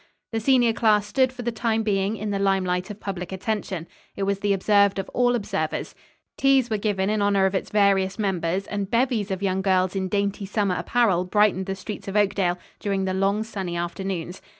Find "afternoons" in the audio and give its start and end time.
13.77-14.41